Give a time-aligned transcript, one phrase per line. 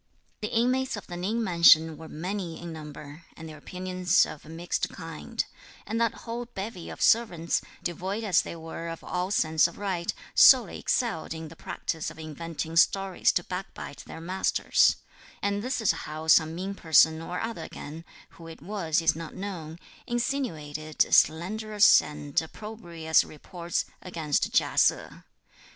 [0.41, 4.49] The inmates of the Ning mansion were many in number, and their opinions of a
[4.49, 5.45] mixed kind;
[5.85, 10.11] and that whole bevy of servants, devoid as they were of all sense of right,
[10.33, 14.95] solely excelled in the practice of inventing stories to backbite their masters;
[15.39, 19.35] and this is how some mean person or other again, who it was is not
[19.35, 19.77] known,
[20.07, 25.09] insinuated slanderous and opprobrious reports (against Chia Se).